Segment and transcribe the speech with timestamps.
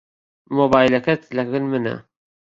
[0.55, 1.95] مۆبایلەکەت لەکن منە.